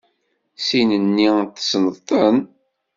Sin-nni 0.67 1.29
tessneḍ-ten? 1.55 2.37